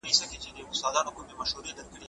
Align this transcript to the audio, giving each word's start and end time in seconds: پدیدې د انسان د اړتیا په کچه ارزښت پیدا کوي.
پدیدې 0.31 0.49
د 0.55 0.57
انسان 0.67 0.91
د 0.93 0.95
اړتیا 0.97 1.13
په 1.15 1.21
کچه 1.27 1.35
ارزښت 1.41 1.61
پیدا 1.65 1.81
کوي. 1.85 1.97